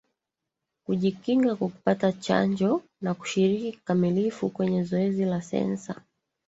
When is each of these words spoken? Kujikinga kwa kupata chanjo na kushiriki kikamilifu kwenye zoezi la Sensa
Kujikinga 0.85 1.55
kwa 1.55 1.69
kupata 1.69 2.11
chanjo 2.11 2.83
na 3.01 3.13
kushiriki 3.13 3.71
kikamilifu 3.71 4.49
kwenye 4.49 4.83
zoezi 4.83 5.25
la 5.25 5.41
Sensa 5.41 6.01